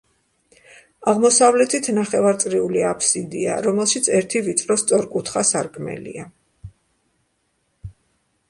[1.11, 6.27] აღმოსავლეთით ნახევარწრიული აფსიდია, რომელშიც ერთი ვიწრო სწორკუთხა სარკმელია.